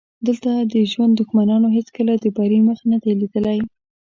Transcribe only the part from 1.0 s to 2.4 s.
دښمنانو هېڅکله د